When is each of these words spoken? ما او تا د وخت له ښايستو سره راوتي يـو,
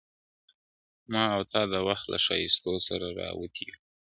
ما 1.11 1.23
او 1.35 1.41
تا 1.51 1.61
د 1.71 1.73
وخت 1.87 2.05
له 2.11 2.17
ښايستو 2.25 2.71
سره 2.87 3.07
راوتي 3.21 3.63
يـو, 3.69 3.75